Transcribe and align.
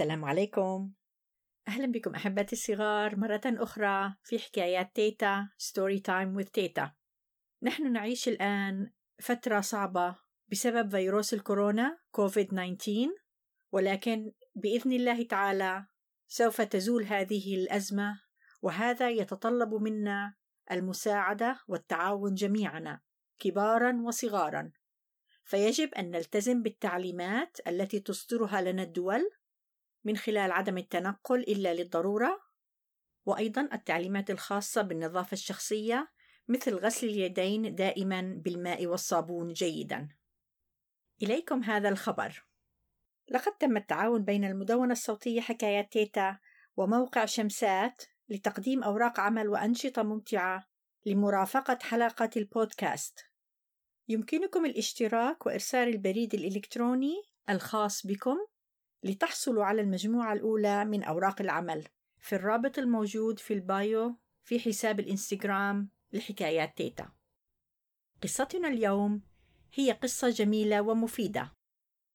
السلام 0.00 0.24
عليكم. 0.24 0.92
أهلا 1.68 1.86
بكم 1.92 2.14
أحبتي 2.14 2.52
الصغار. 2.52 3.16
مرة 3.16 3.40
أخرى 3.46 4.14
في 4.24 4.38
حكايات 4.38 4.94
تيتا 4.94 5.48
story 5.58 5.98
time 5.98 6.42
with 6.42 6.50
تيتا. 6.50 6.92
نحن 7.62 7.92
نعيش 7.92 8.28
الآن 8.28 8.90
فترة 9.22 9.60
صعبة 9.60 10.16
بسبب 10.48 10.90
فيروس 10.90 11.34
الكورونا 11.34 11.98
كوفيد 12.10 12.46
19 12.46 13.08
ولكن 13.72 14.32
بإذن 14.54 14.92
الله 14.92 15.22
تعالى 15.22 15.86
سوف 16.28 16.60
تزول 16.60 17.04
هذه 17.04 17.54
الأزمة 17.54 18.20
وهذا 18.62 19.10
يتطلب 19.10 19.74
منا 19.74 20.34
المساعدة 20.72 21.60
والتعاون 21.68 22.34
جميعنا 22.34 23.00
كبارا 23.38 24.02
وصغارا. 24.06 24.72
فيجب 25.44 25.94
أن 25.94 26.10
نلتزم 26.10 26.62
بالتعليمات 26.62 27.58
التي 27.66 28.00
تصدرها 28.00 28.60
لنا 28.60 28.82
الدول 28.82 29.39
من 30.04 30.16
خلال 30.16 30.52
عدم 30.52 30.78
التنقل 30.78 31.40
إلا 31.40 31.74
للضرورة 31.74 32.40
وأيضا 33.26 33.68
التعليمات 33.72 34.30
الخاصة 34.30 34.82
بالنظافة 34.82 35.32
الشخصية 35.32 36.12
مثل 36.48 36.74
غسل 36.74 37.06
اليدين 37.06 37.74
دائما 37.74 38.20
بالماء 38.44 38.86
والصابون 38.86 39.52
جيدا. 39.52 40.08
إليكم 41.22 41.62
هذا 41.62 41.88
الخبر. 41.88 42.44
لقد 43.28 43.52
تم 43.52 43.76
التعاون 43.76 44.24
بين 44.24 44.44
المدونة 44.44 44.92
الصوتية 44.92 45.40
حكايات 45.40 45.92
تيتا 45.92 46.38
وموقع 46.76 47.24
شمسات 47.24 48.02
لتقديم 48.28 48.82
أوراق 48.82 49.20
عمل 49.20 49.48
وأنشطة 49.48 50.02
ممتعة 50.02 50.66
لمرافقة 51.06 51.78
حلقة 51.82 52.30
البودكاست. 52.36 53.26
يمكنكم 54.08 54.66
الاشتراك 54.66 55.46
وإرسال 55.46 55.88
البريد 55.88 56.34
الإلكتروني 56.34 57.22
الخاص 57.50 58.06
بكم 58.06 58.36
لتحصلوا 59.02 59.64
على 59.64 59.80
المجموعة 59.80 60.32
الأولى 60.32 60.84
من 60.84 61.02
أوراق 61.02 61.40
العمل. 61.40 61.88
في 62.18 62.34
الرابط 62.36 62.78
الموجود 62.78 63.38
في 63.38 63.54
البايو 63.54 64.16
في 64.42 64.60
حساب 64.60 65.00
الإنستغرام 65.00 65.90
لحكايات 66.12 66.76
تيتا. 66.76 67.12
قصتنا 68.22 68.68
اليوم 68.68 69.22
هي 69.74 69.92
قصة 69.92 70.28
جميلة 70.28 70.82
ومفيدة. 70.82 71.56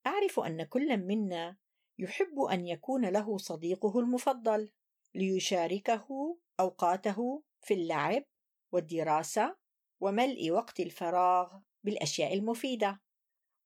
أعرف 0.07 0.39
أن 0.39 0.63
كل 0.63 0.97
منا 0.97 1.57
يحب 1.99 2.39
أن 2.39 2.67
يكون 2.67 3.05
له 3.05 3.37
صديقه 3.37 3.99
المفضل 3.99 4.71
ليشاركه 5.15 6.37
أوقاته 6.59 7.43
في 7.61 7.73
اللعب 7.73 8.23
والدراسة 8.71 9.57
وملء 9.99 10.51
وقت 10.51 10.79
الفراغ 10.79 11.59
بالأشياء 11.83 12.33
المفيدة. 12.33 13.01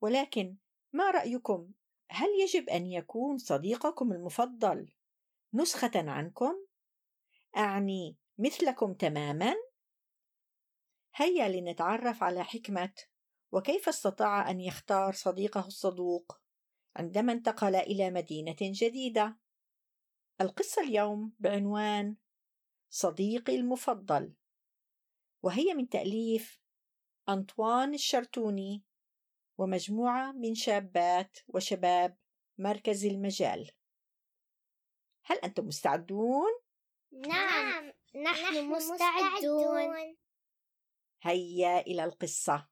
ولكن 0.02 0.58
ما 0.94 1.12
رأيكم 1.12 1.72
هل 2.10 2.28
يجب 2.42 2.70
أن 2.70 2.86
يكون 2.86 3.38
صديقكم 3.38 4.12
المفضل 4.12 4.92
نسخة 5.54 5.92
عنكم؟ 5.96 6.66
أعني 7.58 8.18
مثلكم 8.38 8.94
تماما؟ 8.94 9.56
هيا 11.16 11.50
لنتعرف 11.50 12.24
على 12.24 12.44
حكمة 12.44 12.94
وكيف 13.52 13.90
استطاع 13.90 14.50
أن 14.50 14.62
يختار 14.62 15.14
صديقه 15.14 15.68
الصدوق 15.68 16.40
عندما 16.96 17.34
انتقل 17.34 17.76
إلى 17.76 18.12
مدينة 18.12 18.58
جديدة. 18.62 19.40
القصة 20.42 20.82
اليوم 20.82 21.34
بعنوان 21.40 22.16
صديقي 22.90 23.56
المفضل 23.56 24.34
وهي 25.44 25.74
من 25.74 25.90
تأليف 25.90 26.60
أنطوان 27.30 27.94
الشرتوني 27.94 28.84
ومجموعة 29.60 30.32
من 30.32 30.56
شابات 30.56 31.38
وشباب 31.48 32.18
مركز 32.58 33.06
المجال. 33.06 33.72
هل 35.26 35.38
أنتم 35.38 35.66
مستعدون؟ 35.66 36.52
نعم. 37.12 37.94
نحن 38.16 38.66
مستعدون. 38.66 40.16
هيا 41.22 41.80
إلى 41.80 42.04
القصة. 42.04 42.68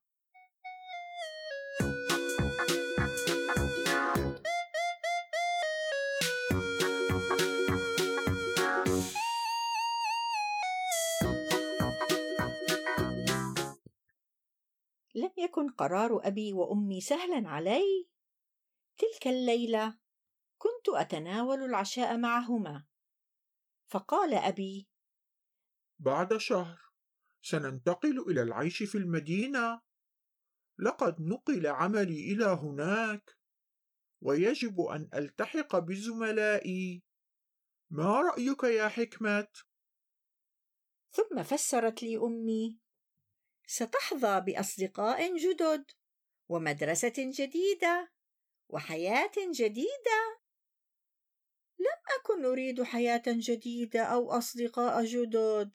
يكن 15.37 15.69
قرار 15.69 16.27
أبي 16.27 16.53
وأمي 16.53 17.01
سهلا 17.01 17.49
علي؟ 17.49 18.07
تلك 18.97 19.27
الليلة 19.27 19.97
كنت 20.57 20.89
أتناول 20.89 21.63
العشاء 21.63 22.17
معهما. 22.17 22.85
فقال 23.87 24.33
أبي 24.33 24.87
بعد 25.99 26.37
شهر 26.37 26.79
سننتقل 27.41 28.19
إلى 28.31 28.41
العيش 28.41 28.83
في 28.83 28.97
المدينة. 28.97 29.81
لقد 30.79 31.21
نقل 31.21 31.67
عملي 31.67 32.33
إلى 32.33 32.45
هناك 32.45 33.37
ويجب 34.21 34.81
أن 34.81 35.09
ألتحق 35.13 35.79
بزملائي. 35.79 37.03
ما 37.89 38.21
رأيك 38.21 38.63
يا 38.63 38.87
حكمة؟ 38.87 39.47
ثم 41.11 41.43
فسرت 41.43 42.03
لي 42.03 42.17
أمي 42.17 42.79
ستحظى 43.67 44.41
بأصدقاء 44.41 45.38
جدد 45.38 45.91
ومدرسة 46.50 47.13
جديدة 47.17 48.11
وحياة 48.69 49.31
جديدة. 49.38 50.39
لم 51.79 52.00
أكن 52.19 52.45
أريد 52.45 52.83
حياة 52.83 53.23
جديدة 53.28 54.03
أو 54.03 54.31
أصدقاء 54.31 55.05
جدد 55.05 55.72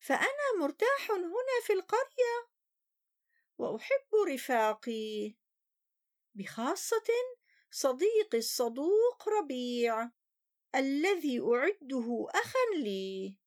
فأنا 0.00 0.58
مرتاح 0.60 1.10
هنا 1.10 1.60
في 1.66 1.72
القرية. 1.72 2.48
وأحب 3.58 4.14
رفاقي. 4.28 5.34
بخاصة 6.34 7.06
صديقي 7.70 8.38
الصدوق 8.38 9.28
ربيع 9.28 10.10
الذي 10.74 11.40
أعده 11.40 12.26
أخا 12.30 12.76
لي. 12.76 13.43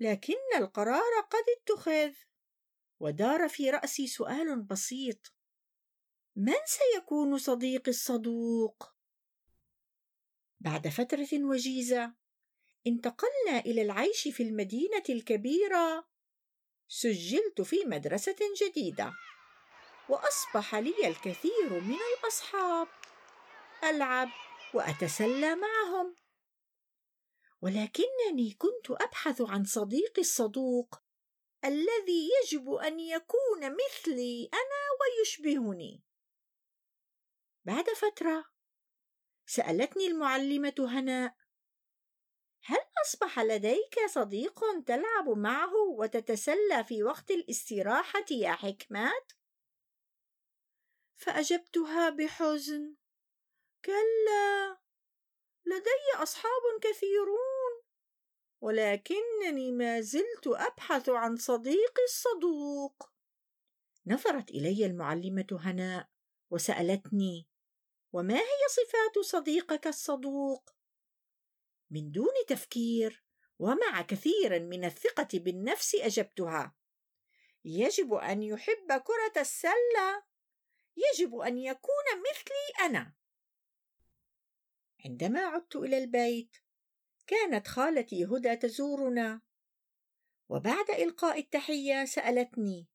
لكن 0.00 0.34
القرار 0.56 1.20
قد 1.30 1.44
اتخذ. 1.56 2.12
ودار 3.00 3.48
في 3.48 3.70
رأسي 3.70 4.06
سؤال 4.06 4.62
بسيط. 4.62 5.32
من 6.36 6.54
سيكون 6.66 7.38
صديقي 7.38 7.90
الصدوق؟ 7.90 8.92
بعد 10.60 10.88
فترة 10.88 11.28
وجيزة 11.32 12.14
انتقلنا 12.86 13.58
إلى 13.58 13.82
العيش 13.82 14.28
في 14.28 14.42
المدينة 14.42 15.02
الكبيرة. 15.08 16.06
سجلت 16.88 17.60
في 17.60 17.84
مدرسة 17.84 18.36
جديدة. 18.62 19.12
وأصبح 20.08 20.74
لي 20.74 21.08
الكثير 21.08 21.70
من 21.70 21.98
الأصحاب. 22.18 22.88
ألعب 23.84 24.28
وأتسلى 24.74 25.54
معهم. 25.54 26.16
ولكنني 27.62 28.52
كنت 28.58 28.90
أبحث 28.90 29.40
عن 29.40 29.64
صديقي 29.64 30.20
الصدوق 30.20 30.94
الذي 31.64 32.28
يجب 32.42 32.70
أن 32.70 33.00
يكون 33.00 33.60
مثلي 33.60 34.48
أنا 34.54 34.82
ويشبهني. 35.00 36.02
بعد 37.64 37.84
فترة 37.84 38.44
سألتني 39.46 40.06
المعلمة 40.06 40.74
هناء 40.78 41.36
هل 42.64 42.78
أصبح 43.04 43.38
لديك 43.38 44.06
صديق 44.06 44.60
تلعب 44.86 45.28
معه 45.28 45.74
وتتسلى 45.98 46.84
في 46.84 47.02
وقت 47.02 47.30
الاستراحة 47.30 48.24
يا 48.30 48.52
حكمات 48.52 49.32
فأجبتها 51.16 52.10
بحزن 52.10 52.96
كلا 53.84 54.78
لدي 55.66 56.22
أصحاب 56.22 56.62
كثيرون 56.82 57.45
ولكنني 58.60 59.72
ما 59.72 60.00
زلت 60.00 60.46
أبحث 60.46 61.08
عن 61.08 61.36
صديقي 61.36 62.04
الصدوق. 62.04 63.10
نظرت 64.06 64.50
إلي 64.50 64.86
المعلمة 64.86 65.46
هناء 65.50 66.08
وسألتني 66.50 67.48
وما 68.12 68.34
هي 68.34 68.68
صفات 68.68 69.24
صديقك 69.24 69.86
الصدوق؟ 69.86 70.70
من 71.90 72.10
دون 72.10 72.32
تفكير 72.48 73.24
ومع 73.58 74.02
كثير 74.02 74.60
من 74.60 74.84
الثقة 74.84 75.28
بالنفس 75.34 75.94
أجبتها. 75.94 76.76
يجب 77.64 78.14
أن 78.14 78.42
يحب 78.42 78.92
كرة 78.92 79.40
السلة. 79.40 80.22
يجب 80.96 81.36
أن 81.36 81.58
يكون 81.58 82.04
مثلي 82.30 82.86
أنا. 82.86 83.14
عندما 85.04 85.40
عدت 85.40 85.76
إلى 85.76 85.98
البيت 85.98 86.56
كانت 87.26 87.68
خالتي 87.68 88.24
هدى 88.24 88.56
تزورنا. 88.56 89.40
وبعد 90.48 90.90
إلقاء 90.90 91.38
التحية 91.38 92.04
سألتني 92.04 92.88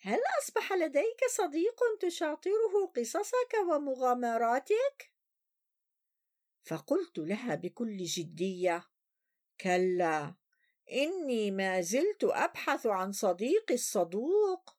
هل 0.00 0.18
أصبح 0.42 0.72
لديك 0.72 1.20
صديق 1.30 1.80
تشاطره 2.00 2.86
قصصك 2.96 3.54
ومغامراتك؟ 3.70 5.12
فقلت 6.62 7.18
لها 7.18 7.54
بكل 7.54 7.96
جدية 8.04 8.84
كلا 9.60 10.34
إني 10.92 11.50
ما 11.50 11.80
زلت 11.80 12.24
أبحث 12.24 12.86
عن 12.86 13.12
صديقي 13.12 13.74
الصدوق. 13.74 14.76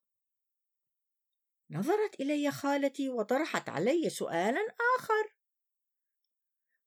نظرت 1.70 2.20
إلي 2.20 2.52
خالتي 2.52 3.10
وطرحت 3.10 3.70
علي 3.70 4.10
سؤالا 4.10 4.76
آخر 4.98 5.33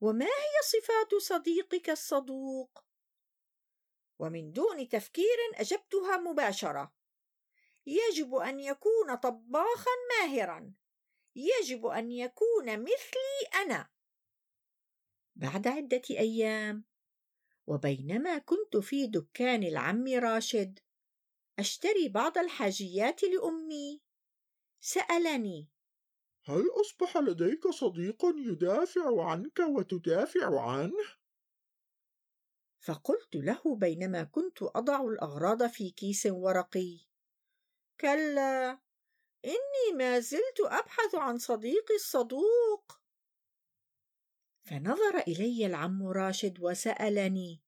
وما 0.00 0.25
هي 0.25 0.62
صفات 0.64 1.14
صديقك 1.22 1.90
الصدوق؟ 1.90 2.84
ومن 4.19 4.52
دون 4.52 4.88
تفكير 4.88 5.37
أجبتها 5.54 6.16
مباشرة. 6.16 6.94
يجب 7.87 8.34
أن 8.34 8.60
يكون 8.60 9.14
طباخا 9.14 9.90
ماهرا. 10.10 10.75
يجب 11.37 11.87
أن 11.87 12.12
يكون 12.12 12.81
مثلي 12.81 13.62
أنا. 13.62 13.90
بعد 15.37 15.69
عدة 15.69 16.02
أيام 16.10 16.84
وبينما 17.66 18.38
كنت 18.38 18.76
في 18.76 19.06
دكان 19.06 19.62
العم 19.62 20.04
راشد 20.08 20.78
أشتري 21.58 22.08
بعض 22.08 22.38
الحاجيات 22.38 23.22
لأمي. 23.22 24.02
سألني 24.81 25.69
هل 26.48 26.64
أصبح 26.81 27.16
لديك 27.16 27.69
صديق 27.69 28.25
يدافع 28.25 29.31
عنك 29.31 29.58
وتدافع 29.58 30.60
عنه؟ 30.70 31.04
فقلت 32.81 33.34
له 33.34 33.76
بينما 33.76 34.25
كنت 34.25 34.62
أضع 34.62 35.02
الأغراض 35.02 35.66
في 35.66 35.90
كيس 35.90 36.26
ورقي. 36.26 37.06
كلا 38.00 38.70
إني 39.44 39.98
ما 39.98 40.20
زلت 40.20 40.60
أبحث 40.60 41.14
عن 41.14 41.38
صديقي 41.38 41.94
الصدوق 41.94 43.00
فنظر 44.64 45.19
إلي 45.19 45.66
العم 45.66 46.06
راشد 46.06 46.60
وسألني 46.60 47.62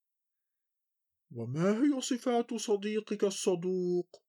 وما 1.37 1.83
هي 1.83 2.01
صفات 2.01 2.55
صديقك 2.55 3.25
الصدوق؟ 3.25 4.23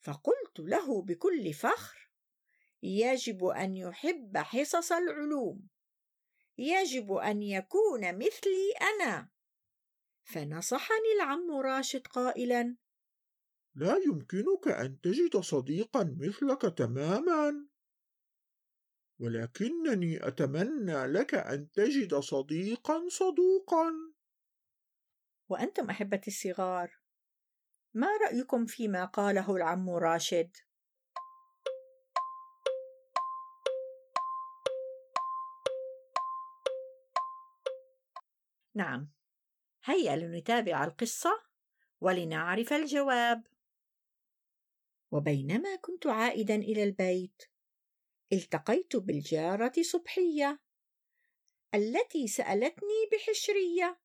فقلت 0.00 0.58
له 0.58 1.02
بكل 1.02 1.52
فخر 1.52 2.03
يجب 2.84 3.44
أن 3.44 3.76
يحب 3.76 4.36
حصص 4.36 4.92
العلوم. 4.92 5.68
يجب 6.58 7.12
أن 7.12 7.42
يكون 7.42 8.18
مثلي 8.18 8.72
أنا. 8.80 9.30
فنصحني 10.24 11.12
العم 11.16 11.50
راشد 11.50 12.06
قائلا 12.06 12.76
لا 13.74 13.96
يمكنك 13.96 14.68
أن 14.68 15.00
تجد 15.00 15.36
صديقا 15.36 16.16
مثلك 16.20 16.78
تماما. 16.78 17.68
ولكنني 19.18 20.28
أتمنى 20.28 21.06
لك 21.06 21.34
أن 21.34 21.70
تجد 21.70 22.14
صديقا 22.14 23.08
صدوقا. 23.08 23.92
وأنتم 25.48 25.90
أحبتي 25.90 26.30
الصغار 26.30 26.98
ما 27.94 28.08
رأيكم 28.16 28.66
فيما 28.66 29.04
قاله 29.04 29.56
العم 29.56 29.90
راشد؟ 29.90 30.56
نعم. 38.74 39.10
هيا 39.84 40.16
لنتابع 40.16 40.84
القصة 40.84 41.42
ولنعرف 42.00 42.72
الجواب. 42.72 43.46
وبينما 45.10 45.76
كنت 45.76 46.06
عائدا 46.06 46.54
إلى 46.54 46.82
البيت 46.82 47.42
التقيت 48.32 48.96
بالجارة 48.96 49.72
صبحية 49.82 50.60
التي 51.74 52.28
سألتني 52.28 53.08
بحشرية. 53.12 54.00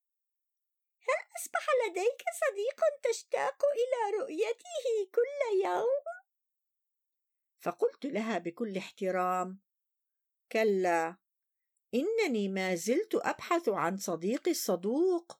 هل 1.00 1.20
أصبح 1.38 1.68
لديك 1.86 2.24
صديق 2.42 3.12
تشتاق 3.12 3.64
إلى 3.66 4.18
رؤيته 4.22 5.12
كل 5.16 5.66
يوم؟ 5.66 6.04
فقلت 7.60 8.06
لها 8.06 8.38
بكل 8.38 8.78
احترام. 8.78 9.60
كلا. 10.52 11.18
إنني 11.94 12.48
ما 12.48 12.76
زلت 12.76 13.16
أبحث 13.16 13.70
عن 13.70 13.98
صديقي 13.98 14.52
الصدوق. 14.52 15.40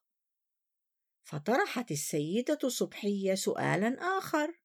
فطرحت 1.24 1.92
السيدة 1.92 2.70
صبحية 2.70 3.36
سؤالا 3.36 4.18
آخر. 4.18 4.60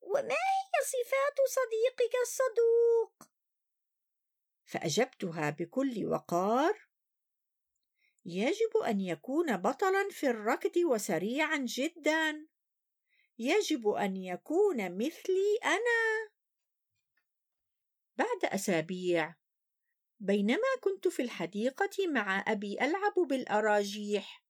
وما 0.00 0.34
هي 0.34 0.84
صفات 0.84 1.36
صديقك 1.48 2.14
الصدوق؟ 2.22 3.30
فأجبتها 4.64 5.50
بكل 5.50 6.06
وقار. 6.06 6.88
يجب 8.24 8.76
أن 8.86 9.00
يكون 9.00 9.56
بطلا 9.56 10.08
في 10.10 10.26
الركض 10.26 10.76
وسريعا 10.76 11.56
جدا. 11.56 12.48
يجب 13.38 13.88
أن 13.88 14.16
يكون 14.16 14.98
مثلي 14.98 15.58
أنا. 15.64 16.30
بعد 18.16 18.44
أسابيع 18.44 19.34
بينما 20.24 20.68
كنت 20.80 21.08
في 21.08 21.22
الحديقة 21.22 22.08
مع 22.08 22.44
أبي 22.48 22.80
ألعب 22.80 23.14
بالأراجيح. 23.28 24.44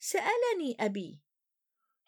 سألني 0.00 0.76
أبي 0.80 1.22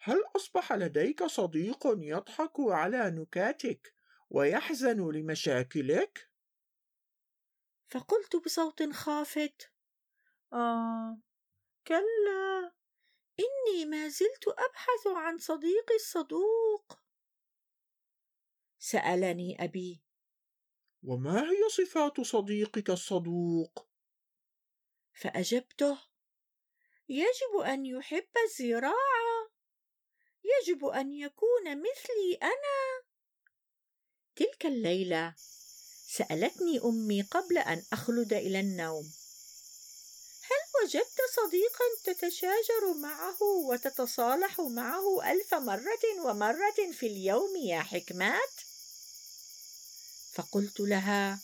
هل 0.01 0.23
أصبح 0.35 0.73
لديك 0.73 1.23
صديق 1.23 1.87
يضحك 1.87 2.53
على 2.59 3.11
نكاتك 3.11 3.93
ويحزن 4.29 5.11
لمشاكلك؟ 5.11 6.29
فقلت 7.87 8.35
بصوت 8.35 8.83
خافت 8.93 9.71
آه 10.53 11.19
كلا. 11.87 12.71
إني 13.39 13.85
ما 13.85 14.07
زلت 14.07 14.47
أبحث 14.47 15.07
عن 15.07 15.37
صديقي 15.37 15.95
الصدوق. 15.95 16.99
سألني 18.79 19.63
أبي 19.63 20.01
وما 21.03 21.51
هي 21.51 21.69
صفات 21.69 22.21
صديقك 22.21 22.89
الصدوق؟ 22.89 23.87
فأجبته. 25.13 25.97
يجب 27.09 27.59
أن 27.65 27.85
يحب 27.85 28.27
الزراعة. 28.45 29.49
يجب 30.43 30.85
أن 30.85 31.11
يكون 31.11 31.63
مثلي 31.77 32.37
أنا. 32.41 33.03
تلك 34.35 34.65
الليلة 34.65 35.35
سألتني 36.07 36.79
أمي 36.79 37.21
قبل 37.21 37.57
أن 37.57 37.83
أخلد 37.93 38.33
إلى 38.33 38.59
النوم. 38.59 39.11
هل 40.43 40.83
وجدت 40.83 41.19
صديقا 41.35 41.85
تتشاجر 42.03 42.93
معه 43.01 43.43
وتتصالح 43.43 44.59
معه 44.59 45.31
ألف 45.31 45.53
مرة 45.53 46.25
ومرة 46.25 46.91
في 46.91 47.07
اليوم 47.07 47.55
يا 47.55 47.79
حكمات؟ 47.79 48.68
فقلت 50.33 50.79
لها 50.79 51.39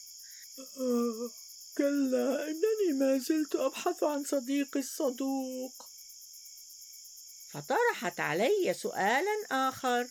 آه 0.60 1.32
كلا 1.78 2.48
إنني 2.48 3.00
ما 3.00 3.18
زلت 3.18 3.56
أبحث 3.56 4.04
عن 4.04 4.24
صديقي 4.24 4.80
الصدوق. 4.80 5.86
فطرحت 7.52 8.20
علي 8.20 8.74
سؤالا 8.74 9.46
آخر 9.52 10.08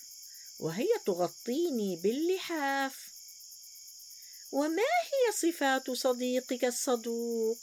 وهي 0.61 0.89
تغطيني 1.07 1.97
باللحاف. 1.97 2.97
وما 4.53 4.83
هي 4.83 5.33
صفات 5.53 5.91
صديقك 5.91 6.65
الصدوق؟ 6.65 7.59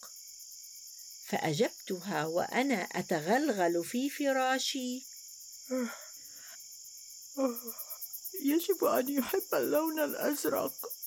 فأجبتها 1.28 2.26
وأنا 2.26 2.82
أتغلغل 2.82 3.86
في 3.86 4.10
فراشي. 4.10 5.04
يجب 8.42 8.84
أن 8.84 9.10
يحب 9.10 9.48
اللون 9.54 10.00
الأزرق. 10.00 11.01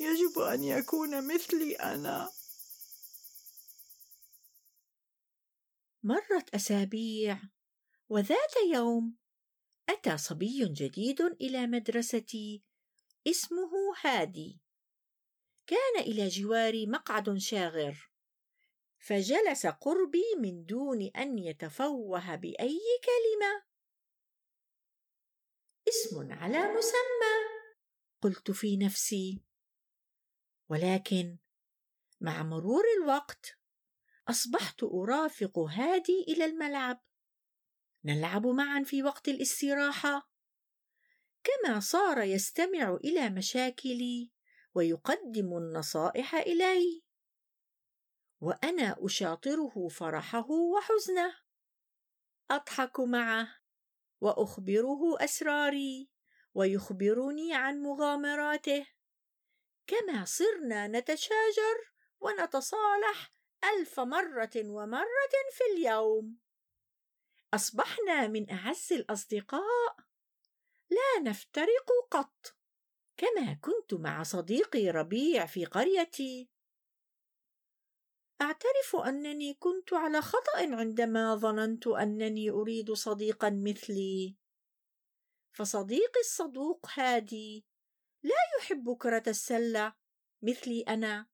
يجب 0.00 0.38
أن 0.38 0.64
يكون 0.64 1.34
مثلي 1.34 1.74
أنا. 1.74 2.32
مرت 6.02 6.54
أسابيع 6.54 7.40
وذات 8.08 8.56
يوم 8.72 9.16
أتى 9.88 10.18
صبي 10.18 10.64
جديد 10.64 11.20
إلى 11.20 11.66
مدرستي 11.66 12.62
اسمه 13.26 13.70
هادي. 14.04 14.60
كان 15.66 15.98
إلى 15.98 16.28
جواري 16.28 16.86
مقعد 16.86 17.38
شاغر. 17.38 18.10
فجلس 18.98 19.66
قربي 19.66 20.24
من 20.38 20.64
دون 20.64 21.02
أن 21.02 21.38
يتفوه 21.38 22.34
بأي 22.34 22.80
كلمة. 23.04 23.62
اسم 25.88 26.32
على 26.32 26.58
مسمى 26.58 27.36
قلت 28.22 28.50
في 28.50 28.76
نفسي. 28.76 29.46
ولكن 30.68 31.38
مع 32.20 32.42
مرور 32.42 32.82
الوقت 33.00 33.58
أصبحت 34.28 34.82
أرافق 34.82 35.58
هادي 35.58 36.24
إلى 36.28 36.44
الملعب. 36.44 37.02
نلعب 38.04 38.46
معا 38.46 38.82
في 38.82 39.02
وقت 39.02 39.28
الاستراحة. 39.28 40.30
كما 41.44 41.80
صار 41.80 42.22
يستمع 42.22 42.94
إلى 43.04 43.30
مشاكلي 43.30 44.32
ويقدم 44.74 45.56
النصائح 45.56 46.34
إلي. 46.34 47.02
وأنا 48.40 48.96
أشاطره 48.98 49.88
فرحه 49.88 50.50
وحزنه. 50.50 51.34
أضحك 52.50 53.00
معه 53.00 53.48
وأخبره 54.20 55.24
أسراري 55.24 56.10
ويخبرني 56.54 57.54
عن 57.54 57.78
مغامراته. 57.82 58.86
كما 59.86 60.24
صرنا 60.24 60.88
نتشاجر 60.88 61.92
ونتصالح 62.20 63.32
ألف 63.64 64.00
مرة 64.00 64.50
ومرة 64.56 65.36
في 65.52 65.64
اليوم. 65.74 66.38
أصبحنا 67.54 68.26
من 68.26 68.50
أعز 68.50 68.92
الأصدقاء. 68.92 69.96
لا 70.90 71.22
نفترق 71.22 71.90
قط. 72.10 72.56
كما 73.16 73.58
كنت 73.60 73.94
مع 73.94 74.22
صديقي 74.22 74.90
ربيع 74.90 75.46
في 75.46 75.64
قريتي. 75.64 76.50
أعترف 78.40 78.96
أنني 79.06 79.54
كنت 79.54 79.92
على 79.92 80.20
خطأ 80.22 80.58
عندما 80.58 81.34
ظننت 81.34 81.86
أنني 81.86 82.50
أريد 82.50 82.92
صديقا 82.92 83.50
مثلي. 83.50 84.36
فصديقي 85.52 86.20
الصدوق 86.20 86.86
هادي 86.94 87.66
لا 88.26 88.58
يحب 88.58 88.96
كرة 88.96 89.22
السلة 89.26 89.94
مثلي 90.42 90.82
أنا. 90.88 91.26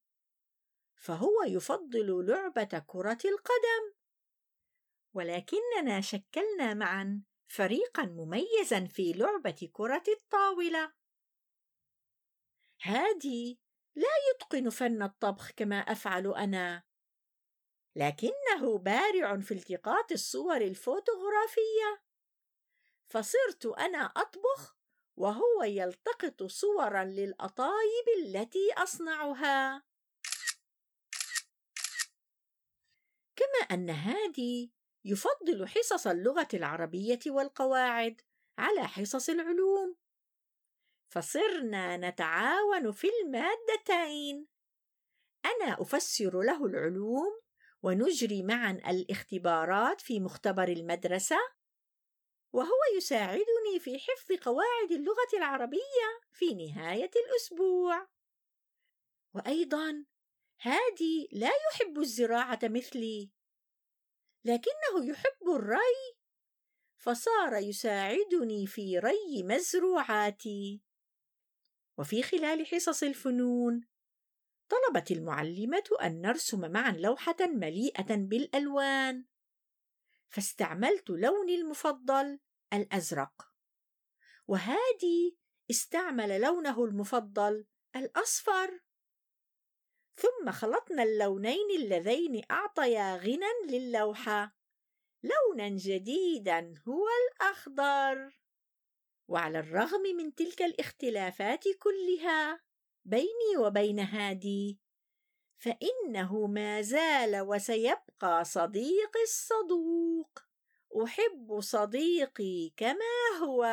فهو 0.95 1.43
يفضل 1.47 2.25
لعبة 2.27 2.83
كرة 2.87 3.17
القدم. 3.25 3.93
ولكننا 5.13 6.01
شكلنا 6.01 6.73
معا 6.73 7.23
فريقا 7.47 8.03
مميزا 8.05 8.85
في 8.85 9.13
لعبة 9.13 9.69
كرة 9.73 10.03
الطاولة. 10.07 10.93
هادي 12.81 13.59
لا 13.95 14.09
يتقن 14.31 14.69
فن 14.69 15.03
الطبخ 15.03 15.51
كما 15.51 15.75
أفعل 15.75 16.33
أنا. 16.33 16.83
لكنه 17.95 18.77
بارع 18.77 19.39
في 19.39 19.53
التقاط 19.53 20.11
الصور 20.11 20.57
الفوتوغرافية. 20.57 22.03
فصرت 23.07 23.65
أنا 23.65 23.97
أطبخ 23.97 24.82
وهو 25.17 25.63
يلتقط 25.63 26.43
صورا 26.43 27.03
للأطايب 27.03 28.07
التي 28.25 28.73
أصنعها. 28.77 29.83
كما 33.35 33.67
أن 33.71 33.89
هادي 33.89 34.73
يفضل 35.05 35.67
حصص 35.67 36.07
اللغة 36.07 36.47
العربية 36.53 37.19
والقواعد 37.27 38.21
على 38.57 38.87
حصص 38.87 39.29
العلوم. 39.29 39.95
فصرنا 41.09 41.97
نتعاون 41.97 42.91
في 42.91 43.07
المادتين. 43.07 44.47
أنا 45.45 45.81
أفسر 45.81 46.41
له 46.41 46.65
العلوم 46.65 47.41
ونجري 47.83 48.43
معا 48.43 48.71
الاختبارات 48.71 50.01
في 50.01 50.19
مختبر 50.19 50.67
المدرسة. 50.67 51.37
وهو 52.53 52.97
يساعدني 52.97 53.79
في 53.79 53.99
حفظ 53.99 54.31
قواعد 54.41 54.91
اللغة 54.91 55.37
العربية 55.37 56.21
في 56.31 56.53
نهاية 56.53 57.11
الأسبوع. 57.15 58.07
وأيضا 59.35 60.05
هادي 60.61 61.29
لا 61.31 61.49
يحب 61.69 61.99
الزراعة 61.99 62.59
مثلي. 62.63 63.31
لكنه 64.45 65.05
يحب 65.09 65.49
الري 65.55 66.17
فصار 66.97 67.53
يساعدني 67.53 68.67
في 68.67 68.99
ري 68.99 69.43
مزروعاتي. 69.43 70.81
وفي 71.97 72.23
خلال 72.23 72.67
حصص 72.67 73.03
الفنون 73.03 73.87
طلبت 74.69 75.11
المعلمة 75.11 75.83
أن 76.01 76.21
نرسم 76.21 76.71
معا 76.71 76.91
لوحة 76.91 77.35
مليئة 77.41 78.15
بالألوان. 78.15 79.25
فاستعملت 80.33 81.09
لوني 81.09 81.55
المفضل 81.55 82.39
الأزرق. 82.73 83.51
وهادي 84.47 85.37
استعمل 85.71 86.41
لونه 86.41 86.85
المفضل 86.85 87.65
الأصفر. 87.95 88.79
ثم 90.15 90.51
خلطنا 90.51 91.03
اللونين 91.03 91.71
اللذين 91.77 92.41
أعطيا 92.51 93.17
غنى 93.17 93.79
للوحة. 93.79 94.55
لونا 95.23 95.69
جديدا 95.69 96.81
هو 96.87 97.07
الأخضر. 97.23 98.39
وعلى 99.27 99.59
الرغم 99.59 100.01
من 100.17 100.35
تلك 100.35 100.61
الاختلافات 100.61 101.63
كلها 101.79 102.61
بيني 103.05 103.57
وبين 103.57 103.99
هادي 103.99 104.79
فإنه 105.63 106.47
ما 106.47 106.81
زال 106.81 107.41
وسيبقى 107.41 108.45
صديقي 108.45 109.23
الصدوق 109.23 110.39
أحب 111.03 111.59
صديقي 111.59 112.71
كما 112.77 113.39
هو 113.43 113.63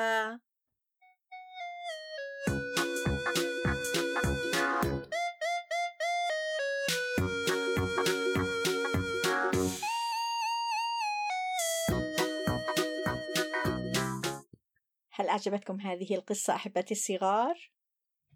هل 15.11 15.29
أعجبتكم 15.29 15.81
هذه 15.81 16.15
القصة 16.15 16.55
أحبتي 16.55 16.95
الصغار؟ 16.95 17.71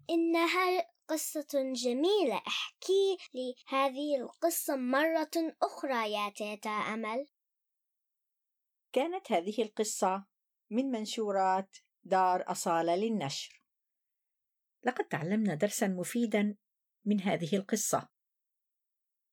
إنها 0.09 0.94
قصة 1.07 1.73
جميلة. 1.75 2.41
احكي 2.47 3.17
لي 3.33 3.55
هذه 3.67 4.17
القصة 4.17 4.75
مرة 4.75 5.55
أخرى 5.61 6.11
يا 6.11 6.29
تيتا 6.29 6.69
أمل. 6.69 7.25
كانت 8.93 9.31
هذه 9.31 9.61
القصة 9.61 10.25
من 10.69 10.85
منشورات 10.85 11.77
دار 12.03 12.51
أصالة 12.51 12.95
للنشر. 12.95 13.61
لقد 14.83 15.07
تعلمنا 15.07 15.55
درسا 15.55 15.87
مفيدا 15.87 16.55
من 17.05 17.21
هذه 17.21 17.55
القصة. 17.55 18.09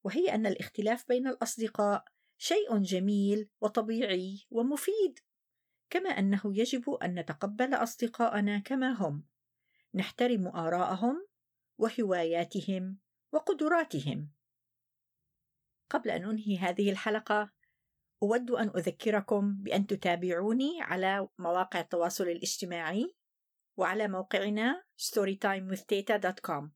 وهي 0.05 0.35
أن 0.35 0.47
الاختلاف 0.47 1.09
بين 1.09 1.27
الأصدقاء 1.27 2.05
شيء 2.39 2.79
جميل 2.79 3.51
وطبيعي 3.61 4.47
ومفيد 4.51 5.19
كما 5.91 6.11
أنه 6.11 6.41
يجب 6.45 6.91
أن 6.91 7.19
نتقبل 7.19 7.75
أصدقاءنا 7.75 8.59
كما 8.59 8.93
هم. 8.93 9.27
نحترم 9.95 10.47
آراءهم 10.47 11.27
وهواياتهم 11.83 12.99
وقدراتهم. 13.33 14.33
قبل 15.91 16.11
أن 16.11 16.25
أنهي 16.25 16.59
هذه 16.59 16.91
الحلقة 16.91 17.53
أود 18.23 18.51
أن 18.51 18.69
أذكركم 18.69 19.55
بأن 19.63 19.87
تتابعوني 19.87 20.83
على 20.83 21.29
مواقع 21.39 21.81
التواصل 21.81 22.25
الاجتماعي 22.25 23.15
وعلى 23.77 24.09
موقعنا 24.09 24.85
storytimewithteta.com 24.99 26.69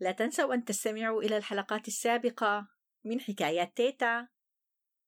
لا 0.00 0.12
تنسوا 0.12 0.54
أن 0.54 0.64
تستمعوا 0.64 1.22
إلى 1.22 1.36
الحلقات 1.36 1.88
السابقة 1.88 2.68
من 3.04 3.20
حكايات 3.20 3.76
تيتا 3.76 4.28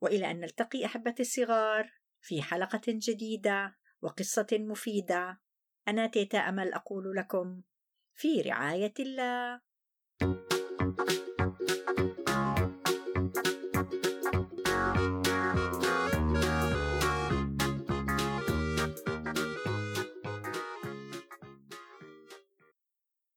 وإلى 0.02 0.30
أن 0.30 0.40
نلتقي 0.40 0.84
احبتي 0.84 1.22
الصغار 1.22 1.92
في 2.20 2.42
حلقة 2.42 2.82
جديدة 2.86 3.76
وقصة 4.02 4.46
مفيدة. 4.52 5.40
أنا 5.88 6.06
تيتا 6.06 6.38
أمل 6.38 6.72
أقول 6.72 7.16
لكم 7.16 7.62
في 8.18 8.40
رعاية 8.40 8.92
الله. 9.00 9.60